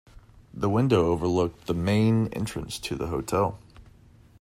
The 0.51 0.67
window 0.67 1.05
overlooked 1.11 1.67
the 1.67 1.75
main 1.75 2.29
entrance 2.29 2.79
to 2.79 2.95
the 2.95 3.05
hotel. 3.05 3.59